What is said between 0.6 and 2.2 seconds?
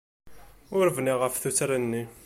Ur bniɣ ɣef tuttra-nni.